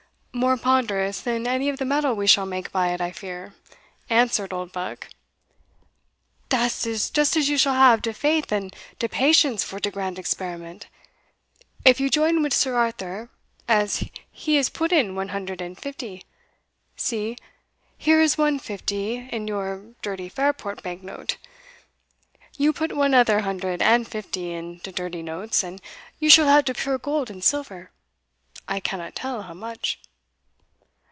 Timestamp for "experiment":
10.17-10.87